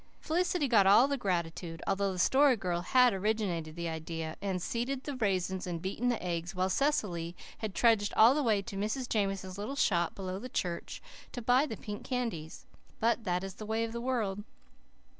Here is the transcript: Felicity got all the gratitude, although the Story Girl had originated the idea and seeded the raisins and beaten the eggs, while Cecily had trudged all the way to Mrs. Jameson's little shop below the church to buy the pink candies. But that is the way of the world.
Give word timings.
Felicity 0.19 0.67
got 0.67 0.87
all 0.87 1.07
the 1.07 1.15
gratitude, 1.15 1.83
although 1.85 2.11
the 2.11 2.17
Story 2.17 2.55
Girl 2.55 2.81
had 2.81 3.13
originated 3.13 3.75
the 3.75 3.87
idea 3.87 4.35
and 4.41 4.59
seeded 4.59 5.03
the 5.03 5.15
raisins 5.17 5.67
and 5.67 5.79
beaten 5.79 6.07
the 6.09 6.23
eggs, 6.25 6.55
while 6.55 6.69
Cecily 6.71 7.35
had 7.59 7.75
trudged 7.75 8.11
all 8.15 8.33
the 8.33 8.41
way 8.41 8.63
to 8.63 8.75
Mrs. 8.75 9.07
Jameson's 9.07 9.59
little 9.59 9.75
shop 9.75 10.15
below 10.15 10.39
the 10.39 10.49
church 10.49 11.03
to 11.33 11.41
buy 11.43 11.67
the 11.67 11.77
pink 11.77 12.03
candies. 12.03 12.65
But 12.99 13.25
that 13.25 13.43
is 13.43 13.53
the 13.53 13.65
way 13.67 13.83
of 13.83 13.91
the 13.91 14.01
world. 14.01 14.43